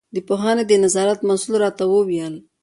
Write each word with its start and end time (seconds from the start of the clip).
د 0.15 0.17
پوهنې 0.27 0.63
د 0.67 0.71
نظارت 0.83 1.19
مسوول 1.29 1.55
راته 1.63 1.83
وویل. 1.91 2.33